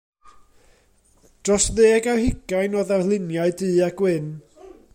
Dros 1.43 1.65
ddeg 1.75 2.03
ar 2.13 2.21
hugain 2.23 2.77
o 2.79 2.81
ddarluniau 2.87 3.51
du-a-gwyn. 3.59 4.27